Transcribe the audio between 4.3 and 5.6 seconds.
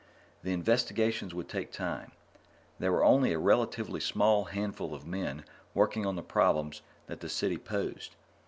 handful of men